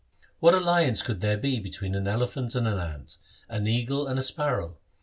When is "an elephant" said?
1.93-2.55